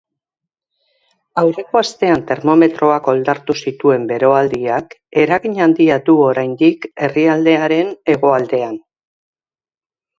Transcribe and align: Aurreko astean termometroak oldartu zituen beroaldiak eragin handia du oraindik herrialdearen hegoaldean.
Aurreko 1.41 1.79
astean 1.81 2.23
termometroak 2.31 3.11
oldartu 3.13 3.57
zituen 3.65 4.09
beroaldiak 4.15 4.99
eragin 5.27 5.63
handia 5.69 6.01
du 6.11 6.19
oraindik 6.33 6.93
herrialdearen 7.07 7.97
hegoaldean. 8.15 8.79